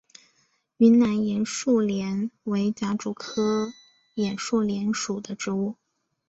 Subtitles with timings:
[0.77, 3.71] 云南眼树莲为夹竹桃科
[4.15, 5.75] 眼树莲属的植物。